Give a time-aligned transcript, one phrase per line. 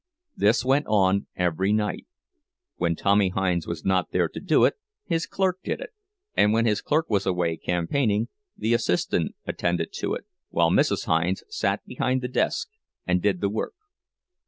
[0.35, 4.73] This went on every night—when Tommy Hinds was not there to do it,
[5.05, 5.91] his clerk did it;
[6.35, 8.27] and when his clerk was away campaigning,
[8.57, 11.05] the assistant attended to it, while Mrs.
[11.05, 12.69] Hinds sat behind the desk
[13.05, 13.75] and did the work.